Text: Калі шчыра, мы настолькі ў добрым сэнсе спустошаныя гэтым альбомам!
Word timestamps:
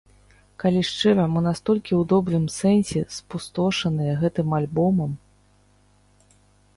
Калі 0.61 0.79
шчыра, 0.91 1.25
мы 1.33 1.39
настолькі 1.47 1.93
ў 1.97 2.01
добрым 2.13 2.47
сэнсе 2.55 3.03
спустошаныя 3.17 4.13
гэтым 4.23 4.47
альбомам! 4.61 5.11